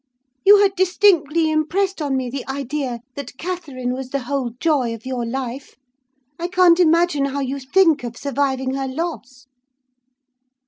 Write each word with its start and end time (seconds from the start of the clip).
You 0.43 0.63
had 0.63 0.75
distinctly 0.75 1.51
impressed 1.51 2.01
on 2.01 2.17
me 2.17 2.27
the 2.31 2.43
idea 2.47 3.01
that 3.13 3.37
Catherine 3.37 3.93
was 3.93 4.09
the 4.09 4.21
whole 4.23 4.49
joy 4.59 4.95
of 4.95 5.05
your 5.05 5.27
life: 5.27 5.75
I 6.39 6.47
can't 6.47 6.79
imagine 6.79 7.25
how 7.25 7.41
you 7.41 7.59
think 7.59 8.03
of 8.03 8.17
surviving 8.17 8.73
her 8.73 8.87
loss. 8.87 9.45